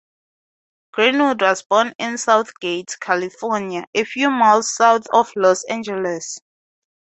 [0.93, 6.39] Greenwood was born in South Gate, California, a few miles south of Los Angeles.